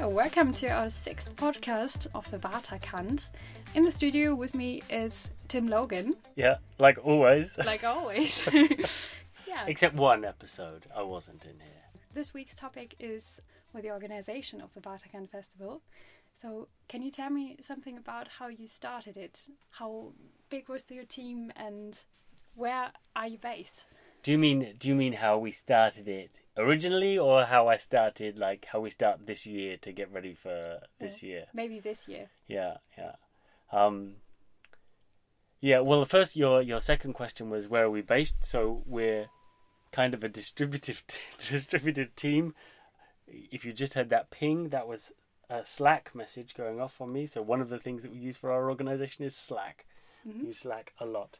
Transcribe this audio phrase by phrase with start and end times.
[0.00, 3.30] Welcome to our sixth podcast of the Waterkant.
[3.74, 7.58] In the studio with me is Tim Logan, Yeah, like always.
[7.64, 8.46] like always.
[9.46, 9.64] yeah.
[9.66, 12.00] Except one episode, I wasn't in here.
[12.14, 13.40] This week's topic is
[13.72, 15.82] with the organization of the Waterkant Festival.
[16.32, 19.46] So, can you tell me something about how you started it?
[19.70, 20.12] How
[20.48, 21.98] big was your team and
[22.54, 23.84] where are you based?
[24.22, 28.36] Do you mean do you mean how we started it originally, or how I started
[28.36, 31.46] like how we start this year to get ready for this year?
[31.54, 32.28] Maybe this year.
[32.46, 33.12] Yeah, yeah,
[33.72, 34.16] um,
[35.60, 35.80] yeah.
[35.80, 38.44] Well, the first your your second question was where are we based?
[38.44, 39.26] So we're
[39.92, 40.98] kind of a distributed
[41.50, 42.54] distributed team.
[43.26, 45.12] If you just heard that ping, that was
[45.50, 47.26] a Slack message going off on me.
[47.26, 49.86] So one of the things that we use for our organization is Slack.
[50.26, 50.40] Mhm.
[50.40, 51.38] We use Slack a lot.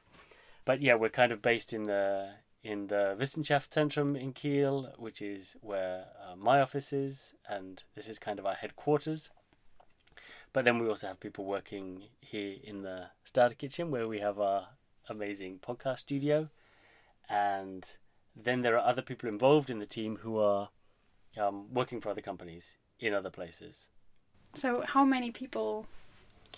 [0.65, 2.31] But yeah, we're kind of based in the
[2.63, 8.19] in the Wissenschaftszentrum in Kiel, which is where uh, my office is, and this is
[8.19, 9.31] kind of our headquarters.
[10.53, 14.41] But then we also have people working here in the Starter Kitchen, where we have
[14.41, 14.69] our
[15.09, 16.49] amazing podcast studio,
[17.29, 17.85] and
[18.35, 20.71] then there are other people involved in the team who are
[21.37, 23.89] um, working for other companies in other places.
[24.55, 25.87] So, how many people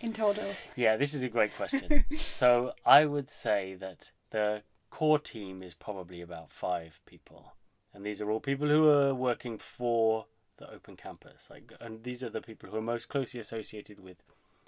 [0.01, 0.45] in total?
[0.77, 2.05] Yeah, this is a great question.
[2.17, 7.55] so I would say that the core team is probably about five people,
[7.93, 10.27] and these are all people who are working for
[10.59, 11.49] the open campus.
[11.51, 14.19] Like, and these are the people who are most closely associated with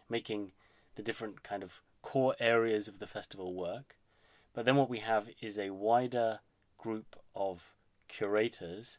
[0.08, 0.52] making
[0.96, 3.96] the different kind of core areas of the festival work.
[4.54, 6.40] But then what we have is a wider
[6.78, 7.72] group of
[8.08, 8.98] curators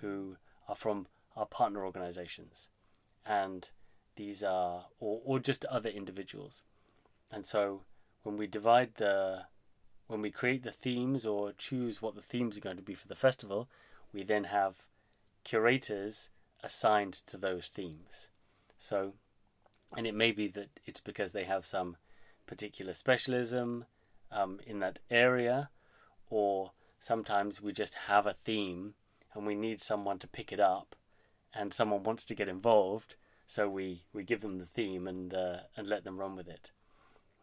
[0.00, 0.36] who
[0.68, 2.68] are from our partner organizations,
[3.26, 3.68] and
[4.16, 6.62] these are or, or just other individuals
[7.34, 7.82] and so
[8.22, 9.42] when we divide the
[10.14, 13.08] when we create the themes or choose what the themes are going to be for
[13.08, 13.68] the festival
[14.12, 14.76] we then have
[15.42, 16.28] curators
[16.62, 18.28] assigned to those themes.
[18.78, 19.14] So
[19.96, 21.96] and it may be that it's because they have some
[22.46, 23.86] particular specialism
[24.30, 25.70] um, in that area
[26.30, 28.94] or sometimes we just have a theme
[29.34, 30.94] and we need someone to pick it up
[31.52, 33.16] and someone wants to get involved
[33.48, 36.70] so we, we give them the theme and uh, and let them run with it,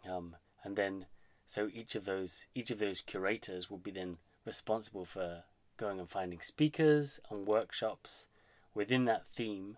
[0.09, 1.05] um, and then
[1.51, 5.43] so each of those each of those curators will be then responsible for
[5.75, 8.27] going and finding speakers and workshops
[8.73, 9.75] within that theme,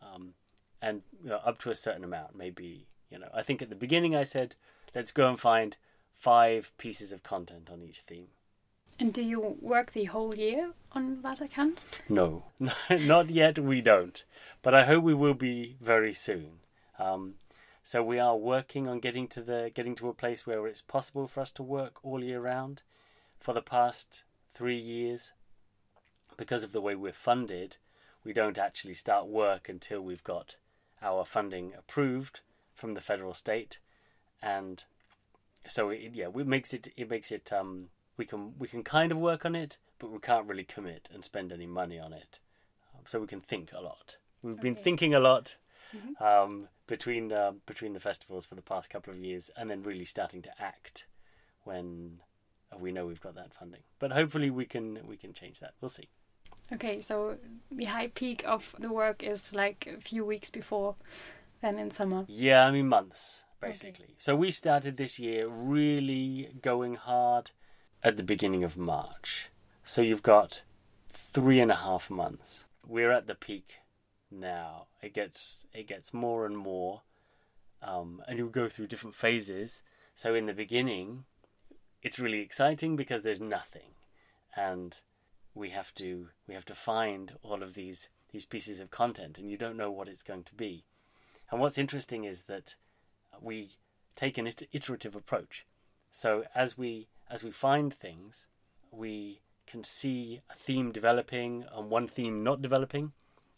[0.00, 0.34] um,
[0.80, 2.36] and you know, up to a certain amount.
[2.36, 4.54] Maybe you know I think at the beginning I said
[4.94, 5.74] let's go and find
[6.14, 8.28] five pieces of content on each theme.
[9.00, 11.84] And do you work the whole year on Waterkant?
[12.08, 12.44] No,
[12.90, 13.58] not yet.
[13.58, 14.22] We don't,
[14.62, 16.60] but I hope we will be very soon.
[16.96, 17.34] Um,
[17.84, 21.26] so we are working on getting to the getting to a place where it's possible
[21.28, 22.82] for us to work all year round.
[23.40, 24.22] For the past
[24.54, 25.32] three years,
[26.36, 27.76] because of the way we're funded,
[28.24, 30.54] we don't actually start work until we've got
[31.02, 32.40] our funding approved
[32.74, 33.78] from the federal state,
[34.40, 34.84] and
[35.68, 39.10] so it, yeah, it makes it it makes it um, we can we can kind
[39.10, 42.38] of work on it, but we can't really commit and spend any money on it.
[43.06, 44.16] So we can think a lot.
[44.42, 45.56] We've been thinking a lot
[45.94, 46.20] Mhm.
[46.22, 50.04] um, between uh, between the festivals for the past couple of years, and then really
[50.04, 51.06] starting to act
[51.64, 52.20] when
[52.78, 53.80] we know we've got that funding.
[53.98, 55.72] But hopefully we can we can change that.
[55.80, 56.10] We'll see.
[56.70, 57.38] Okay, so
[57.70, 60.96] the high peak of the work is like a few weeks before,
[61.62, 62.26] then in summer.
[62.28, 64.14] Yeah, I mean months basically.
[64.18, 67.52] So we started this year really going hard
[68.02, 69.48] at the beginning of March.
[69.84, 70.60] So you've got
[71.08, 72.64] three and a half months.
[72.86, 73.81] We're at the peak
[74.32, 74.86] now.
[75.02, 77.02] It gets it gets more and more,
[77.82, 79.82] um, and you go through different phases.
[80.14, 81.24] So in the beginning,
[82.02, 83.94] it's really exciting because there's nothing,
[84.56, 84.98] and
[85.54, 89.50] we have to we have to find all of these these pieces of content, and
[89.50, 90.84] you don't know what it's going to be.
[91.50, 92.74] And what's interesting is that
[93.40, 93.76] we
[94.16, 95.66] take an iterative approach.
[96.10, 98.46] So as we as we find things,
[98.90, 103.12] we can see a theme developing and one theme not developing.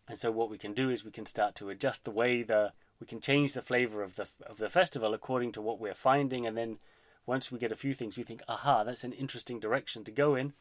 [0.09, 2.73] And so what we can do is we can start to adjust the way the
[3.01, 6.47] we can change the flavor of the of the festival according to what we're finding
[6.47, 6.79] and then
[7.27, 10.35] once we get a few things we think aha that's an interesting direction to go
[10.35, 10.53] in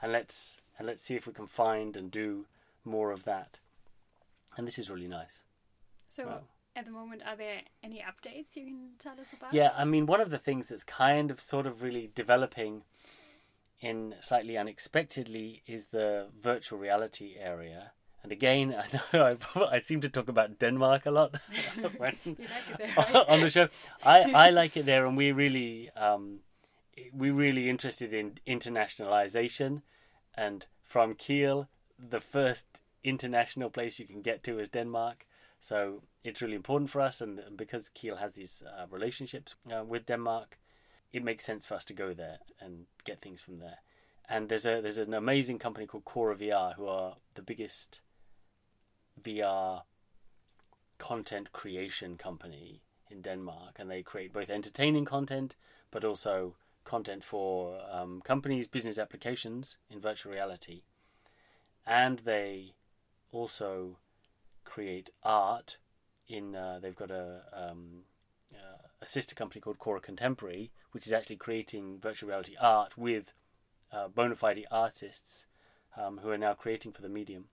[0.00, 2.46] and let's and let's see if we can find and do
[2.84, 3.58] more of that.
[4.56, 5.44] And this is really nice.
[6.08, 6.40] So Wow.
[6.74, 9.52] at the moment, are there any updates you can tell us about?
[9.52, 12.84] Yeah, I mean, one of the things that's kind of sort of really developing
[13.80, 17.92] in slightly unexpectedly is the virtual reality area.
[18.22, 21.34] And again, I know I, I seem to talk about Denmark a lot
[21.96, 23.28] when, like there, right?
[23.28, 23.68] on the show.
[24.02, 26.40] I, I like it there, and we really um,
[27.12, 29.82] we're really interested in internationalization.
[30.34, 31.68] And from Kiel,
[31.98, 35.26] the first international place you can get to is Denmark.
[35.60, 40.06] So it's really important for us, and, because Kiel has these uh, relationships uh, with
[40.06, 40.58] Denmark,
[41.12, 43.78] it makes sense for us to go there and get things from there.
[44.28, 48.00] And there's a there's an amazing company called Khora VR who are the biggest
[49.22, 49.82] VR
[50.98, 55.56] content creation company in Denmark, and they create both entertaining content
[55.90, 60.82] but also content for um, companies' business applications in virtual reality.
[61.86, 62.74] And they
[63.32, 63.98] also
[64.64, 65.76] create art
[66.28, 66.54] in.
[66.54, 68.04] Uh, they've got a um,
[68.52, 73.32] uh, a sister company called Khora Contemporary, which is actually creating virtual reality art with
[73.92, 75.46] uh, bona fide artists
[75.96, 77.46] um, who are now creating for the medium.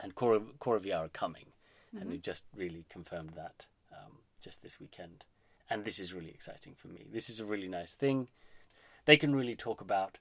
[0.00, 1.46] And Khora, Khora VR are coming,
[1.88, 1.98] mm-hmm.
[1.98, 5.24] and we just really confirmed that um, just this weekend.
[5.70, 7.06] And this is really exciting for me.
[7.12, 8.28] This is a really nice thing.
[9.04, 10.18] They can really talk about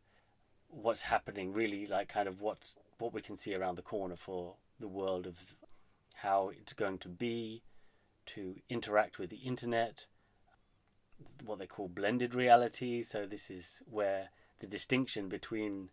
[0.69, 4.55] what's happening, really like kind of what what we can see around the corner for
[4.79, 5.37] the world of
[6.15, 7.61] how it's going to be
[8.25, 10.05] to interact with the internet,
[11.45, 13.03] what they call blended reality.
[13.03, 15.89] So this is where the distinction between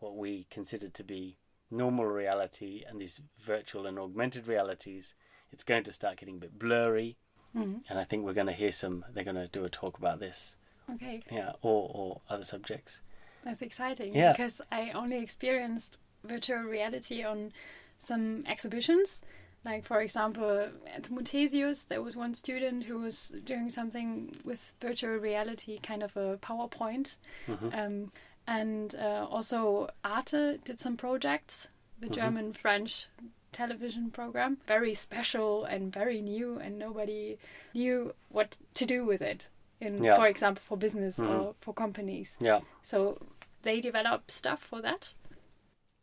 [0.00, 1.36] what we consider to be
[1.70, 5.14] normal reality and these virtual and augmented realities,
[5.52, 7.16] it's going to start getting a bit blurry.
[7.56, 7.78] Mm-hmm.
[7.88, 9.04] And I think we're going to hear some.
[9.12, 10.56] They're going to do a talk about this.
[10.94, 11.22] Okay.
[11.30, 13.02] Yeah, or or other subjects.
[13.44, 14.14] That's exciting.
[14.14, 14.32] Yeah.
[14.32, 17.52] Because I only experienced virtual reality on
[17.98, 19.22] some exhibitions.
[19.64, 25.16] Like for example, at Muthesius, there was one student who was doing something with virtual
[25.16, 27.16] reality, kind of a PowerPoint.
[27.46, 27.78] Mm-hmm.
[27.78, 28.12] Um,
[28.50, 31.68] and uh, also Arte did some projects,
[32.00, 32.14] the mm-hmm.
[32.14, 33.06] German French
[33.52, 34.58] television program.
[34.66, 37.38] Very special and very new, and nobody
[37.74, 39.46] knew what to do with it.
[39.80, 40.16] In, yeah.
[40.16, 41.30] for example, for business mm-hmm.
[41.30, 42.36] or for companies.
[42.40, 42.60] Yeah.
[42.82, 43.18] So
[43.62, 45.14] they develop stuff for that.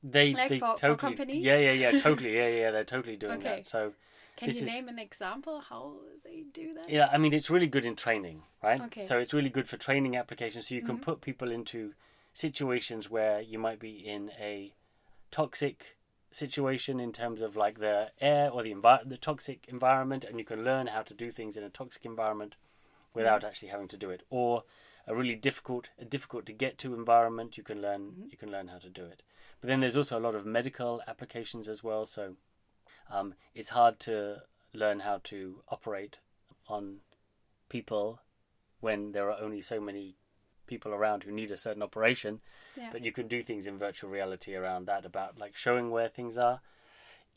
[0.02, 1.46] They like they for, totally for companies.
[1.46, 2.36] Yeah, yeah, yeah, totally.
[2.38, 3.58] Yeah, yeah, they're totally doing okay.
[3.58, 3.70] that.
[3.70, 3.92] So.
[4.38, 5.94] Can you name an example how
[6.24, 6.88] they do that?
[6.92, 8.80] Yeah, I mean it's really good in training, right?
[8.80, 9.04] Okay.
[9.04, 10.68] So it's really good for training applications.
[10.68, 11.04] So you can mm-hmm.
[11.06, 11.94] put people into
[12.38, 14.72] situations where you might be in a
[15.32, 15.98] toxic
[16.30, 20.46] situation in terms of like the air or the envi- the toxic environment, and you
[20.46, 22.54] can learn how to do things in a toxic environment
[23.16, 23.48] without mm-hmm.
[23.48, 24.64] actually having to do it, or
[25.08, 27.58] a really difficult, a difficult to get to environment.
[27.58, 28.28] You can learn, mm-hmm.
[28.30, 29.24] you can learn how to do it.
[29.60, 32.06] But then there's also a lot of medical applications as well.
[32.06, 32.36] So
[33.10, 34.44] um, it's hard to
[34.74, 36.18] learn how to operate
[36.68, 36.98] on
[37.68, 38.20] people
[38.80, 40.18] when there are only so many
[40.68, 42.42] people around who need a certain operation.
[42.76, 42.90] Yeah.
[42.92, 46.38] But you can do things in virtual reality around that, about like showing where things
[46.38, 46.62] are.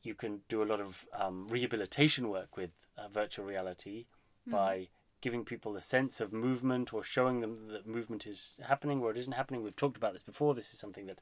[0.03, 4.07] You can do a lot of um, rehabilitation work with uh, virtual reality
[4.49, 4.53] mm.
[4.53, 4.89] by
[5.21, 9.19] giving people a sense of movement or showing them that movement is happening or it
[9.19, 9.63] isn't happening.
[9.63, 10.55] We've talked about this before.
[10.55, 11.19] This is something that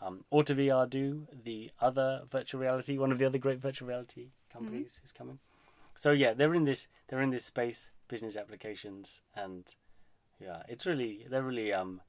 [0.00, 4.92] um, AutoVR do, the other virtual reality, one of the other great virtual reality companies
[4.94, 5.06] mm-hmm.
[5.06, 5.38] is coming.
[5.94, 9.64] So yeah, they're in this they're in this space, business applications, and
[10.42, 12.00] yeah, it's really they're really um,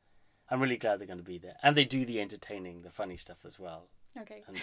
[0.50, 3.18] I'm really glad they're going to be there, and they do the entertaining, the funny
[3.18, 3.88] stuff as well.
[4.20, 4.44] Okay.
[4.48, 4.58] And,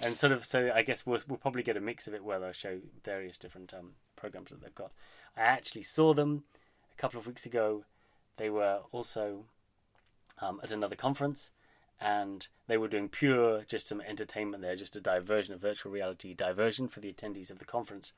[0.00, 2.40] and sort of so I guess we'll we'll probably get a mix of it where
[2.40, 4.92] they'll show various different um programs that they've got.
[5.36, 6.44] I actually saw them
[6.92, 7.84] a couple of weeks ago.
[8.36, 9.44] They were also
[10.40, 11.50] um, at another conference,
[12.00, 16.34] and they were doing pure just some entertainment there, just a diversion, a virtual reality
[16.34, 18.12] diversion for the attendees of the conference.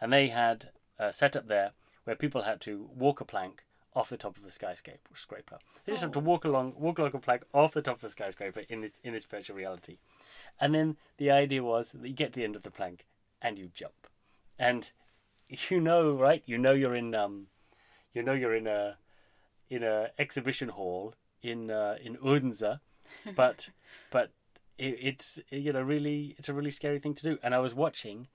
[0.00, 1.72] And they had a setup there
[2.04, 5.58] where people had to walk a plank off the top of a skyscraper.
[5.84, 6.06] They just oh.
[6.06, 6.22] have to oh.
[6.22, 9.12] walk along, walk along a plank off the top of a skyscraper in this, in
[9.12, 9.98] this virtual reality.
[10.60, 13.04] And then the idea was that you get to the end of the plank
[13.40, 14.06] and you jump,
[14.58, 14.90] and
[15.48, 16.42] you know, right?
[16.46, 17.46] You know you're in, um,
[18.14, 18.96] you know you're in a
[19.70, 22.78] in a exhibition hall in uh, in Odense,
[23.36, 23.70] but
[24.10, 24.30] but
[24.78, 27.38] it, it's you know really it's a really scary thing to do.
[27.42, 28.28] And I was watching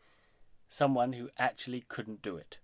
[0.69, 2.57] someone who actually couldn't do it.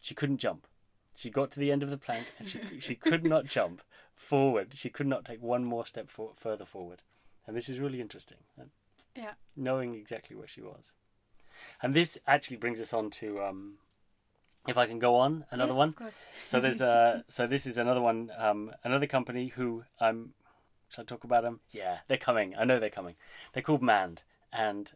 [0.00, 0.66] She couldn't jump.
[1.14, 3.82] She got to the end of the plank and she she could not jump
[4.14, 4.72] forward.
[4.74, 7.02] She could not take one more step for, further forward.
[7.46, 8.38] And this is really interesting.
[9.16, 9.32] Yeah.
[9.56, 10.92] Knowing exactly where she was.
[11.82, 13.78] And this actually brings us on to um,
[14.68, 15.88] if I can go on another yes, one.
[15.88, 16.18] Of course.
[16.46, 20.34] so there's a so this is another one um, another company who I'm
[20.90, 21.60] should I talk about them?
[21.70, 22.54] Yeah, they're coming.
[22.58, 23.14] I know they're coming.
[23.52, 24.90] They're called Mand, and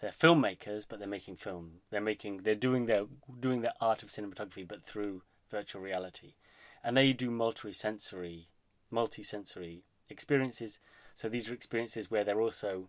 [0.00, 1.80] they're filmmakers, but they're making film.
[1.90, 2.42] They're making.
[2.42, 3.04] They're doing their
[3.40, 6.34] doing their art of cinematography, but through virtual reality,
[6.82, 8.48] and they do multi-sensory,
[8.90, 10.78] multi-sensory experiences.
[11.14, 12.88] So these are experiences where they're also,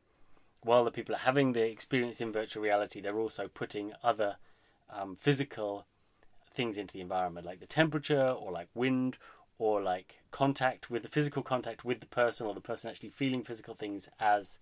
[0.61, 4.37] while the people are having the experience in virtual reality, they're also putting other
[4.89, 5.85] um, physical
[6.53, 9.17] things into the environment, like the temperature or like wind
[9.57, 13.43] or like contact with the physical contact with the person or the person actually feeling
[13.43, 14.59] physical things as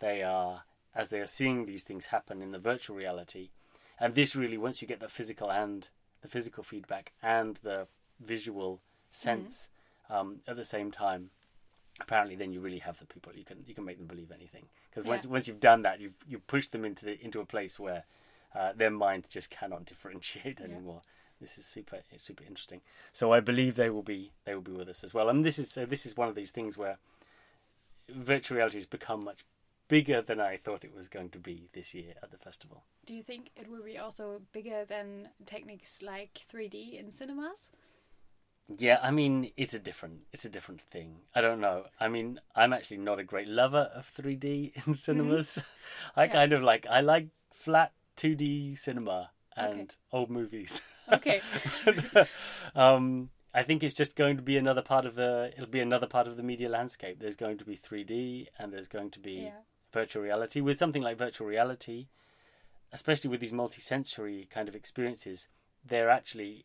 [0.00, 0.62] they are
[0.94, 3.50] as they are seeing these things happen in the virtual reality.
[4.00, 5.88] And this really, once you get the physical and
[6.22, 7.86] the physical feedback and the
[8.24, 8.80] visual
[9.12, 9.68] sense
[10.10, 11.30] um, at the same time,
[12.00, 13.32] apparently then you really have the people.
[13.34, 15.30] You can you can make them believe anything because once Yeah.
[15.30, 18.04] once you've done that, you've you pushed them into the, into a place where
[18.54, 20.66] uh, their mind just cannot differentiate Yeah.
[20.66, 21.02] anymore.
[21.40, 22.80] This is super super interesting.
[23.12, 25.28] So I believe they will be they will be with us as well.
[25.28, 26.98] And this is so this is one of these things where
[28.08, 29.44] virtual reality has become much
[29.88, 32.84] bigger than I thought it was going to be this year at the festival.
[33.06, 37.72] Do you think it will be also bigger than techniques like 3D in cinemas?
[38.76, 41.20] Yeah, I mean it's a different it's a different thing.
[41.34, 41.84] I don't know.
[41.98, 45.58] I mean, I'm actually not a great lover of 3D in cinemas.
[46.14, 46.32] I Yeah.
[46.32, 49.86] kind of like I like flat 2D cinema and Okay.
[50.12, 50.82] old movies.
[51.10, 51.40] Okay.
[52.74, 56.06] um I think it's just going to be another part of the it'll be another
[56.06, 57.18] part of the media landscape.
[57.20, 59.62] There's going to be 3D and there's going to be yeah.
[59.92, 62.06] Virtual reality with something like virtual reality
[62.92, 65.48] especially with these multi-sensory kind of experiences
[65.84, 66.64] they're actually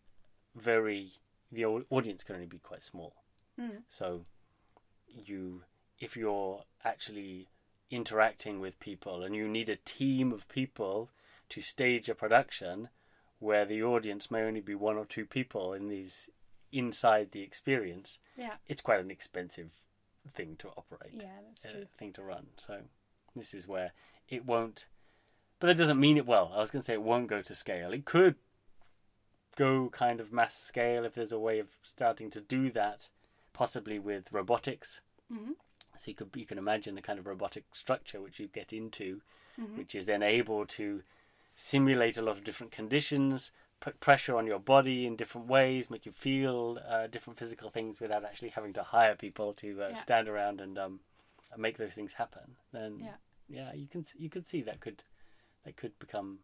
[0.56, 1.14] very
[1.52, 3.14] the audience can only be quite small
[3.60, 3.84] Mm.
[3.88, 4.26] so
[5.08, 5.62] you
[6.00, 7.48] if you're actually
[7.92, 11.10] interacting with people and you need a team of people
[11.50, 12.90] to stage a production
[13.40, 16.30] where the audience may only be one or two people in these
[16.72, 18.56] inside the experience Yeah.
[18.66, 19.70] it's quite an expensive
[20.34, 21.86] thing to operate Yeah, that's uh, true.
[22.00, 22.48] thing to run.
[22.58, 22.80] So
[23.36, 23.92] this is where
[24.30, 24.86] it won't.
[25.60, 26.26] But that doesn't mean it.
[26.26, 27.94] Well, I was going to say it won't go to scale.
[27.94, 28.36] It could
[29.56, 33.08] go kind of mass scale if there's a way of starting to do that,
[33.54, 35.02] possibly with robotics.
[35.32, 35.52] hmm
[35.98, 39.22] So you could you can imagine the kind of robotic structure which you get into,
[39.56, 41.02] hmm which is then able to
[41.56, 46.06] simulate a lot of different conditions, put pressure on your body in different ways, make
[46.06, 50.02] you feel uh, different physical things without actually having to hire people to uh, Yeah.
[50.02, 51.00] stand around and um,
[51.58, 52.58] make those things happen.
[52.72, 53.18] Then Yeah.
[53.48, 55.04] yeah, you can you could see that could
[55.64, 56.40] that could become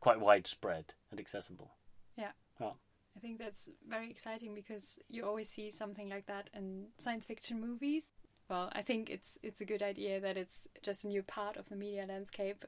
[0.00, 1.76] quite widespread and accessible.
[2.16, 2.32] Yeah.
[2.60, 2.76] Oh.
[3.16, 7.60] I think that's very exciting because you always see something like that in science fiction
[7.60, 8.12] movies.
[8.48, 11.68] Well, I think it's it's a good idea that it's just a new part of
[11.68, 12.64] the media landscape.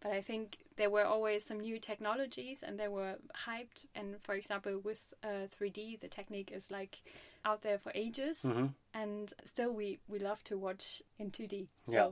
[0.00, 3.16] But I think there were always some new technologies and they were
[3.46, 3.84] hyped.
[3.94, 7.02] And for example, with uh, 3D, the technique is like
[7.44, 8.42] out there for ages.
[8.42, 11.68] hmm And still, we, we love to watch in 2D.
[11.86, 12.10] So, Yeah.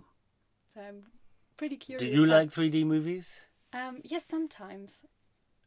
[0.73, 1.03] so I'm
[1.57, 2.03] pretty curious.
[2.03, 3.41] Do you how- like 3D movies?
[3.73, 5.03] Um, yes, sometimes.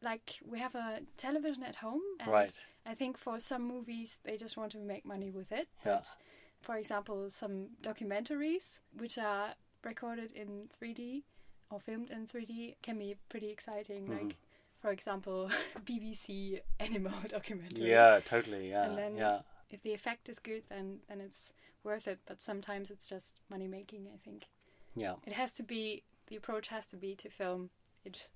[0.00, 2.52] Like we have a television at home, and Right.
[2.84, 5.68] I think for some movies they just want to make money with it.
[5.86, 5.98] Yeah.
[5.98, 6.16] But
[6.60, 9.54] for example, some documentaries which are
[9.84, 11.22] recorded in 3D
[11.70, 14.08] or filmed in 3D can be pretty exciting.
[14.08, 14.22] Mhm.
[14.22, 14.36] Like
[14.80, 15.48] for example,
[15.86, 17.90] BBC Animal documentary.
[17.90, 18.70] Yeah, totally.
[18.70, 19.42] Yeah, And then- yeah.
[19.72, 22.20] If the effect is good, then then it's worth it.
[22.26, 24.06] But sometimes it's just money making.
[24.14, 24.46] I think
[24.94, 25.14] Yeah.
[25.26, 27.70] it has to be the approach has to be to film
[28.04, 28.30] it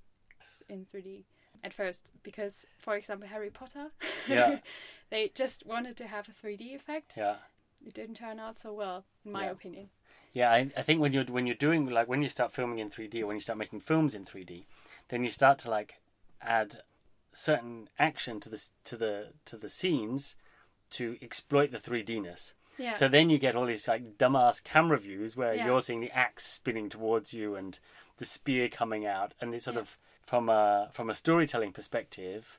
[0.69, 1.25] in 3D
[1.65, 3.91] at first because for example Harry Potter
[4.27, 4.59] Yeah.
[5.11, 7.37] they just wanted to have a 3D effect Yeah.
[7.87, 9.53] it didn't turn out so well in my Yeah.
[9.53, 9.91] opinion
[10.33, 12.91] Yeah, I, I think when you're when you're doing like when you start filming in
[12.91, 14.67] 3D or when you start making films in 3D,
[15.09, 16.01] then you start to like
[16.43, 16.83] add
[17.33, 20.37] certain action to the to the to the scenes
[20.91, 22.53] to exploit the 3Dness.
[22.79, 25.67] yeah So then you get all these like dumbass camera views where Yeah.
[25.67, 27.79] you're seeing the axe spinning towards you and
[28.19, 29.83] the spear coming out, and it's sort Yeah.
[29.83, 32.59] of from a from a storytelling perspective,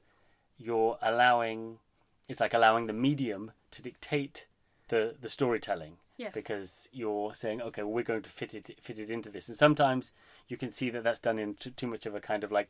[0.58, 1.80] you're allowing
[2.28, 4.46] it's like allowing the medium to dictate
[4.90, 9.00] the the storytelling yes because you're saying, okay, well, we're going to fit it fit
[9.00, 10.12] it into this, and sometimes
[10.48, 12.70] you can see that that's done in too, too much of a kind of like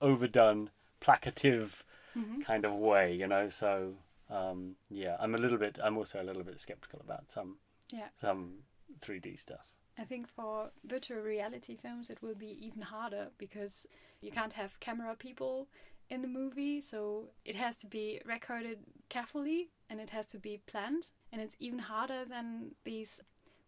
[0.00, 0.70] overdone,
[1.00, 1.82] placative
[2.16, 2.44] Mhm.
[2.44, 3.48] kind of way, you know.
[3.48, 3.96] So
[4.32, 7.58] um, yeah, I'm a little bit, I'm also a little bit skeptical about some
[7.92, 8.08] Yeah.
[8.20, 8.64] some
[9.00, 9.66] 3D stuff.
[9.98, 13.86] I think for virtual reality films it will be even harder because
[14.22, 15.68] you can't have camera people
[16.08, 20.58] in the movie, so it has to be recorded carefully and it has to be
[20.66, 23.20] planned, and it's even harder than these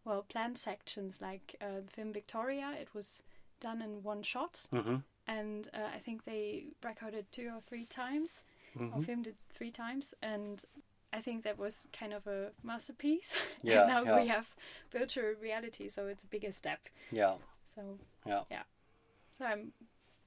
[0.04, 2.72] well planned sections like uh, the film Victoria.
[2.80, 3.22] It was
[3.60, 8.44] done in one shot, hmm and uh, I think they recorded two or three times
[8.76, 10.64] or hmm filmed it three times, and
[11.12, 13.32] I think that was kind of a masterpiece.
[13.62, 14.20] Yeah, and now yeah.
[14.22, 14.46] we have
[14.92, 16.80] virtual reality, so it's a bigger step.
[17.12, 17.34] Yeah,
[17.74, 17.82] So
[18.26, 18.62] yeah, yeah.
[19.38, 19.72] so I'm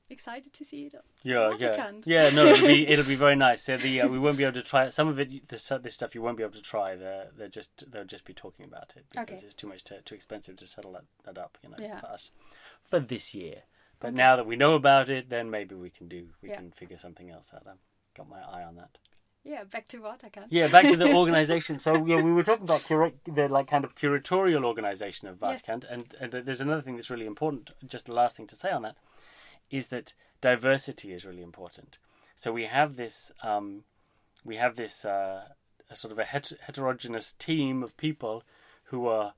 [0.10, 0.96] excited to see it.
[1.24, 2.08] yeah, yeah, can't.
[2.08, 2.30] yeah.
[2.30, 3.64] No, it'll be it'll be very nice.
[3.64, 4.94] So the uh, we won't be able to try it.
[4.94, 6.96] Some of it, this this stuff, you won't be able to try.
[6.96, 9.46] They're they're just they'll just be talking about it because Okay.
[9.46, 11.58] it's too much to, too expensive to settle that, that up.
[11.64, 12.00] You know, Yeah.
[12.00, 12.32] for us
[12.90, 13.64] for this year.
[14.00, 14.18] But Okay.
[14.18, 16.58] now that we know about it, then maybe we can do we Yeah.
[16.58, 17.68] can figure something else out.
[17.68, 17.78] I've
[18.18, 18.98] got my eye on that.
[19.44, 20.48] Yeah, back to Waterkant.
[20.50, 21.80] Yeah, back to the organization.
[21.80, 25.64] So yeah, we were talking about cura- the like kind of curatorial organization of Yes.
[25.64, 27.70] Waterkant, and and there's another thing that's really important.
[27.88, 28.98] Just the last thing to say on that
[29.70, 31.98] is that diversity is really important.
[32.36, 33.84] So we have this um,
[34.44, 35.46] we have this uh,
[35.90, 38.44] a sort of a het- heterogeneous team of people
[38.86, 39.34] who are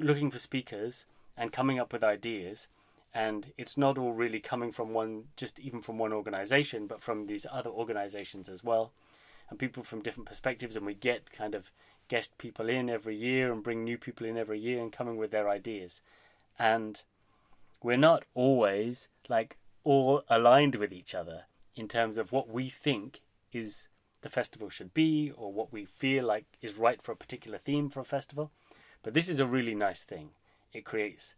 [0.00, 1.04] looking for speakers
[1.36, 2.66] and coming up with ideas
[3.14, 7.26] and it's not all really coming from one just even from one organization but from
[7.26, 8.92] these other organizations as well.
[9.50, 11.70] And people from different perspectives and we get kind of
[12.08, 15.30] guest people in every year and bring new people in every year and coming with
[15.30, 16.00] their ideas.
[16.58, 17.02] And
[17.82, 23.20] we're not always like all aligned with each other in terms of what we think
[23.52, 23.88] is
[24.22, 27.90] the festival should be or what we feel like is right for a particular theme
[27.90, 28.50] for a festival.
[29.02, 30.30] But this is a really nice thing.
[30.72, 31.34] It creates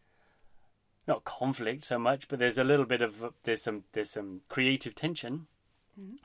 [1.06, 4.94] not conflict so much, but there's a little bit of there's some there's some creative
[4.94, 5.46] tension.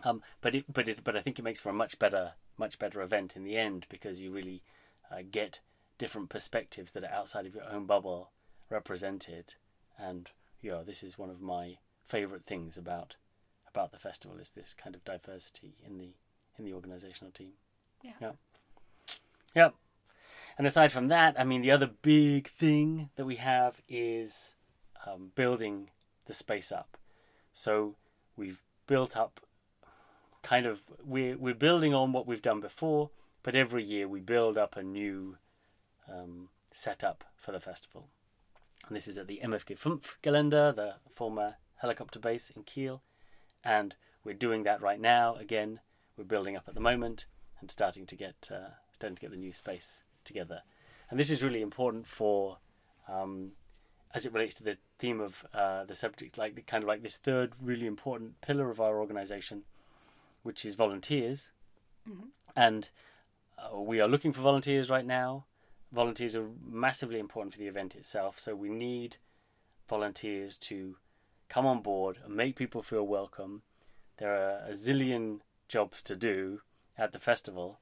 [0.04, 2.80] Um, but it but it but I think it makes for a much better much
[2.80, 4.64] better event in the end because you really
[5.12, 5.60] uh, get
[5.98, 8.32] different perspectives that are outside of your own bubble
[8.70, 9.56] represented,
[9.98, 10.32] and
[10.62, 13.16] yeah, this is one of my favorite things about
[13.68, 16.14] about the festival is this kind of diversity in the
[16.58, 17.54] in the organizational team.
[18.02, 18.14] Yeah.
[18.20, 18.32] Yeah.
[19.56, 19.76] Yep.
[20.58, 24.56] And aside from that, I mean, the other big thing that we have is
[25.06, 25.90] um, building
[26.26, 26.98] the space up.
[27.54, 27.96] So
[28.36, 29.40] we've built up
[30.42, 33.10] kind of we're we're building on what we've done before,
[33.44, 35.38] but every year we build up a new
[36.12, 38.08] um, setup for the festival.
[38.88, 43.02] And this is at the MFG Fünf Gelände, the former helicopter base in Kiel,
[43.64, 45.36] and we're doing that right now.
[45.36, 45.80] Again,
[46.18, 47.26] we're building up at the moment
[47.60, 50.62] and starting to get uh, starting to get the new space together.
[51.10, 52.58] And this is really important for
[53.08, 53.54] um,
[54.14, 57.04] as it relates to the theme of uh, the subject, like the kind of like
[57.04, 59.64] this third really important pillar of our organisation,
[60.44, 61.50] which is volunteers.
[62.56, 62.90] And
[63.58, 65.46] uh, we are looking for volunteers right now.
[65.92, 69.18] Volunteers are massively important for the event itself, so we need
[69.88, 70.96] volunteers to
[71.50, 73.64] come on board and make people feel welcome.
[74.18, 76.62] There are a zillion jobs to do
[76.98, 77.80] at the festival,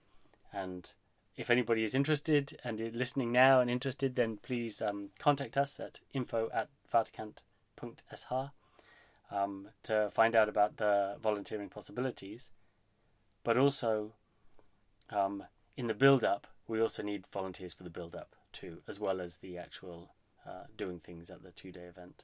[0.53, 0.89] and
[1.37, 5.79] if anybody is interested and is listening now and interested, then please um, contact us
[5.79, 8.33] at info at waterkant.sh
[9.29, 12.49] um, to find out about the volunteering possibilities.
[13.43, 14.13] But also,
[15.11, 15.43] um,
[15.77, 19.21] in the build up, we also need volunteers for the build up too, as well
[19.21, 20.09] as the actual
[20.45, 22.23] uh, doing things at the two day event.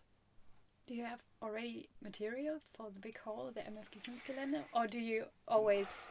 [0.88, 5.26] Do you have already material for the big hall, the MFG Kalender, or do you
[5.48, 6.08] always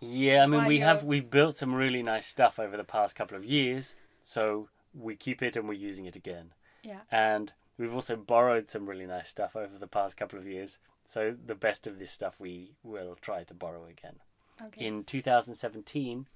[0.00, 3.36] Yeah, I mean we have we've built some really nice stuff over the past couple
[3.36, 6.52] of years, so we keep it and we're using it again.
[6.82, 7.00] Yeah.
[7.10, 10.78] And we've also borrowed some really nice stuff over the past couple of years.
[11.06, 14.16] So the best of this stuff we will try to borrow again.
[14.62, 14.86] Okay.
[14.86, 16.26] In 2017,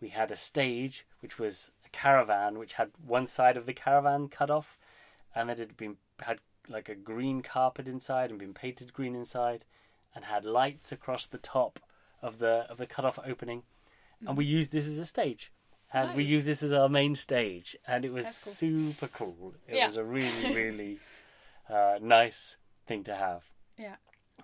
[0.00, 4.28] we had a stage which was a caravan which had one side of the caravan
[4.28, 4.76] cut off,
[5.34, 9.64] and it had been had like a green carpet inside and been painted green inside,
[10.14, 11.80] and had lights across the top
[12.28, 13.62] of the of the cut off opening,
[14.26, 15.52] and we used this as a stage.
[15.92, 16.30] And we Nice.
[16.36, 18.52] used this as our main stage, and it was cool.
[18.54, 19.54] super cool.
[19.68, 19.86] It Yeah.
[19.86, 20.98] was a really, really
[21.68, 22.56] uh, nice
[22.86, 23.42] thing to have.
[23.78, 23.96] yeah.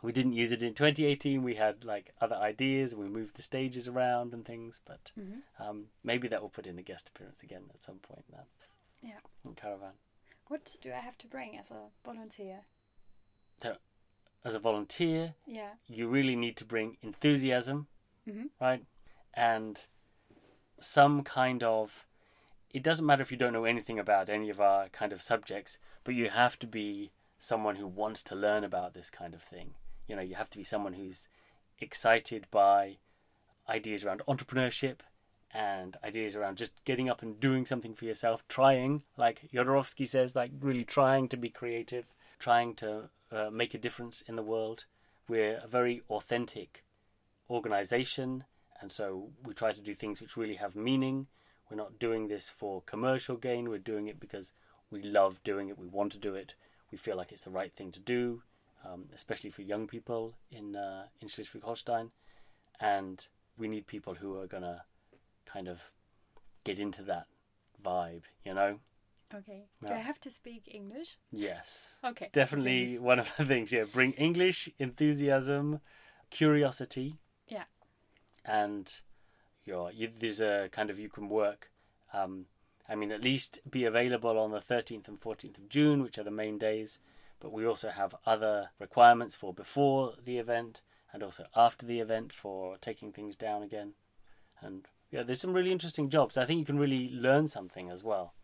[0.03, 1.43] We didn't use it in 2018.
[1.43, 2.95] We had like other ideas.
[2.95, 5.43] We moved the stages around and things, but Mhm.
[5.59, 8.25] um, maybe that will put in a guest appearance again at some point.
[8.31, 8.47] Then.
[9.03, 9.21] Yeah.
[9.45, 9.95] in caravan
[10.49, 12.61] What do I have to bring as a volunteer?
[14.45, 15.75] As a volunteer, Yeah.
[15.87, 17.89] you really need to bring enthusiasm,
[18.27, 18.51] Mhm.
[18.61, 18.85] right,
[19.35, 19.85] and
[20.81, 22.07] some kind of.
[22.71, 25.79] It doesn't matter if you don't know anything about any of our kind of subjects,
[26.05, 29.75] but you have to be someone who wants to learn about this kind of thing.
[30.07, 31.29] You know, you have to be someone who's
[31.79, 32.99] excited by
[33.69, 35.01] ideas around entrepreneurship
[35.51, 40.37] and ideas around just getting up and doing something for yourself, trying, like Jodorowsky says,
[40.37, 42.07] like really trying to be creative,
[42.39, 44.85] trying to uh, make a difference in the world.
[45.29, 46.85] We're a very authentic
[47.49, 48.45] organization,
[48.81, 51.27] and so we try to do things which really have meaning.
[51.71, 54.53] We're not doing this for commercial gain, we're doing it because
[54.91, 56.55] we love doing it, we want to do it,
[56.91, 58.43] we feel like it's the right thing to do,
[58.85, 62.11] um, especially for young people in, uh, in Schleswig Holstein.
[62.81, 63.25] And
[63.57, 64.83] we need people who are going to
[65.47, 65.79] kind of
[66.65, 67.27] get into that
[67.85, 68.81] vibe, you know?
[69.35, 69.67] Okay.
[69.87, 71.19] Do I have to speak English?
[71.31, 71.89] Yes.
[72.05, 72.29] Okay.
[72.33, 73.85] Definitely one of the things, yeah.
[73.85, 75.81] Bring English, enthusiasm,
[76.31, 77.17] curiosity,
[77.49, 77.65] Yeah.
[78.45, 78.93] and
[79.65, 81.71] your you, there's a kind of you can work.
[82.13, 82.47] Um,
[82.89, 86.25] I mean, at least be available on the 13th and 14th of June, which are
[86.25, 86.99] the main days.
[87.39, 92.33] But we also have other requirements for before the event, and also after the event
[92.33, 93.95] for taking things down again.
[94.61, 96.37] And yeah, there's some really interesting jobs.
[96.37, 98.35] I think you can really learn something as well.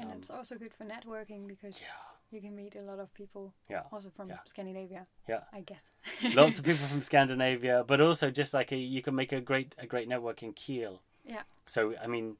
[0.00, 1.88] And Um, it's also good for networking because Yeah.
[2.30, 3.82] you can meet a lot of people Yeah.
[3.92, 4.38] also from Yeah.
[4.44, 5.44] Scandinavia, Yeah.
[5.52, 5.90] I guess.
[6.34, 9.74] Lots of people from Scandinavia, but also just like a, you can make a great
[9.78, 11.02] a great network in Kiel.
[11.24, 11.42] Yeah.
[11.66, 12.36] So I mean,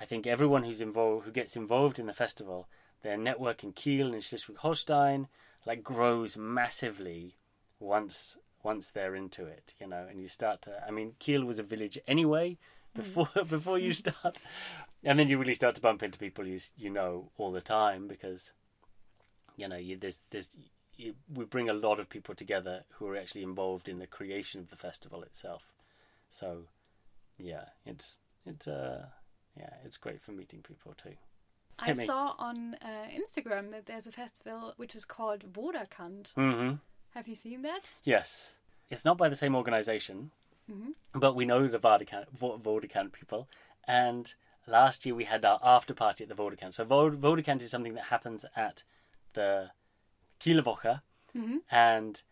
[0.00, 2.66] I think everyone who's involved who gets involved in the festival,
[3.02, 5.28] their network in Kiel and Schleswig-Holstein
[5.66, 7.36] like grows massively
[7.78, 10.82] once once they're into it, you know, and you start to.
[10.86, 12.58] I mean, Kiel was a village anyway
[12.94, 14.38] before before you start,
[15.04, 18.06] and then you really start to bump into people you you know all the time
[18.08, 18.52] because,
[19.56, 20.48] you know, you, there's there's
[20.96, 24.60] you, we bring a lot of people together who are actually involved in the creation
[24.60, 25.72] of the festival itself.
[26.28, 26.64] So,
[27.38, 29.06] yeah, it's it's uh
[29.56, 31.16] yeah, it's great for meeting people too.
[31.78, 36.32] I saw on uh, Instagram that there's a festival which is called Vodakant.
[36.34, 36.74] hmm
[37.14, 37.80] Have you seen that?
[38.04, 38.54] Yes,
[38.90, 40.30] it's not by the same organization,
[40.70, 40.94] Mhm.
[41.12, 42.58] but we know the Vodacant, Vo-
[43.12, 43.48] people.
[43.88, 44.32] And
[44.66, 46.74] last year we had our after party at the Vodacant.
[46.74, 48.82] So Vodacant is something that happens at
[49.34, 49.70] the
[50.40, 51.00] Kieler Woche,
[51.34, 51.58] Mhm.
[51.70, 52.22] and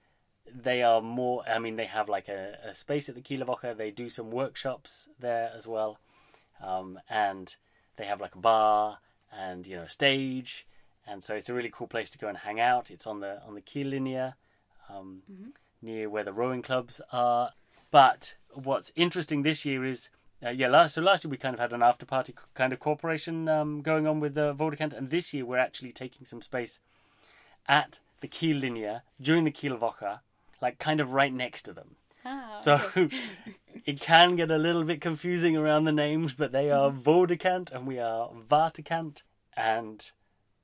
[0.46, 1.44] they are more.
[1.48, 3.76] I mean, they have like a, a space at the Kieler Woche.
[3.76, 5.98] They do some workshops there as well,
[6.60, 7.54] um, and
[7.96, 8.98] they have like a bar
[9.32, 10.66] and you know a stage,
[11.06, 12.90] and so it's a really cool place to go and hang out.
[12.90, 14.34] It's on the on the Kiellinie,
[14.88, 15.22] um,
[15.80, 17.52] near where the rowing clubs are.
[17.90, 20.10] But what's interesting this year is.
[20.44, 22.80] Uh, yeah, last so last year we kind of had an after party kind of
[22.80, 26.80] cooperation um, going on with the Vodacant, and this year we're actually taking some space
[27.68, 30.20] at the Kiellinie during the Kieler Woche,
[30.62, 31.96] like kind of right next to them.
[32.24, 33.10] Ah, So okay.
[33.84, 37.86] it can get a little bit confusing around the names, but they are Vodacant and
[37.86, 39.22] we are Waterkant,
[39.56, 40.10] and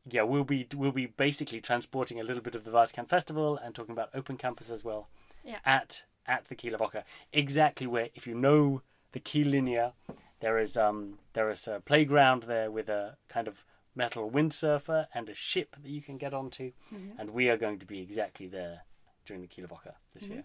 [0.09, 3.75] yeah, we'll be we'll be basically transporting a little bit of the Waterkant Festival and
[3.75, 5.09] talking about Open Campus as well
[5.45, 5.59] Yeah.
[5.67, 7.03] at at the Kieler Woche.
[7.33, 8.81] Exactly where, if you know
[9.13, 9.93] the Kiellinie,
[10.41, 13.65] there is um there is a playground there with a kind of
[13.95, 16.73] metal windsurfer and a ship that you can get onto,
[17.19, 18.83] and we are going to be exactly there
[19.25, 20.45] during the Kieler Woche this year.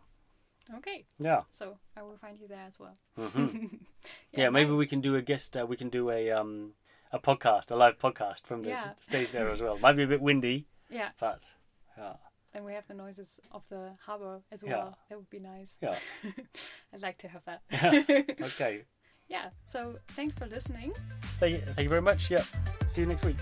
[0.78, 1.06] okay.
[1.20, 1.42] Yeah.
[1.52, 2.96] So I will find you there as well.
[3.18, 3.48] hmm
[4.32, 4.78] Yeah, maybe nice.
[4.78, 5.58] we can do a guest.
[5.58, 6.74] Uh, we can do a um
[7.12, 8.94] a podcast, a live podcast from the Yeah.
[9.02, 9.78] stage there as well.
[9.80, 11.10] Might be a bit windy, Yeah.
[11.20, 11.44] but
[11.98, 12.14] yeah,
[12.54, 14.72] Then we have the noises of the harbor as well.
[14.90, 14.94] Yeah.
[15.10, 15.78] That would be nice.
[15.82, 15.96] yeah.
[16.94, 17.62] I'd like to have that.
[17.72, 18.24] yeah.
[18.42, 18.84] okay.
[19.28, 19.50] yeah.
[19.64, 20.92] So thanks for listening.
[21.40, 22.30] Thank you, thank you very much.
[22.30, 22.44] Yeah.
[22.90, 23.38] See you next week.